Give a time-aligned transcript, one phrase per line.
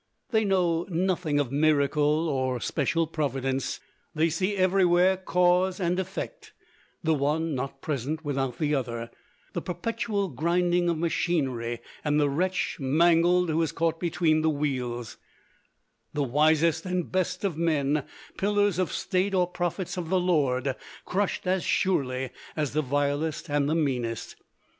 [0.31, 3.79] They know nothing of miracle or special providence.
[4.15, 6.53] They see everywhere cause and effect;
[7.03, 9.11] the one not present without the other;
[9.53, 15.17] the perpetual grinding of machinery and the wretch mangled who is caught between the wheels;
[16.15, 18.03] the wisest and best of men,
[18.39, 20.75] pillars of state or prophets of the Lord,
[21.05, 24.35] crushed as surely as the vilest and the meanest.